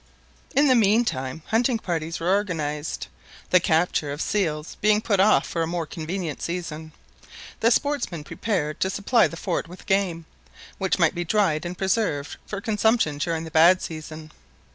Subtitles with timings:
[0.55, 3.07] In the meantime hunting parties were organised.
[3.51, 6.91] The capture of seals being put off for a more convenient season,
[7.59, 10.25] the sportsmen prepared to supply the fort with game,
[10.79, 14.31] which might be dried and preserved for consumption during the bad season.